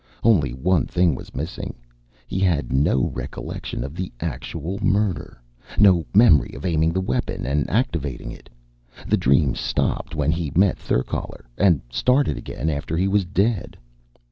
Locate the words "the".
3.93-4.11, 6.91-6.99, 9.07-9.17